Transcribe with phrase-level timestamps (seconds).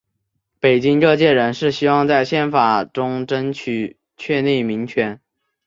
[0.59, 5.21] 北京各界人士希望在宪法中争取确立民权。